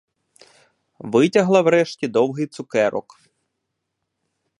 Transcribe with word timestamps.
Витягла 0.99 1.61
врешті 1.61 2.07
довгий 2.07 2.47
цукерок. 2.47 3.19